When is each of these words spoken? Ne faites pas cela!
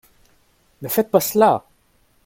Ne 0.81 0.87
faites 0.87 1.11
pas 1.11 1.19
cela! 1.19 1.63